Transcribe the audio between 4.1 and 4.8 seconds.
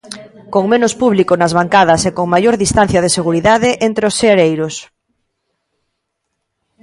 seareiros.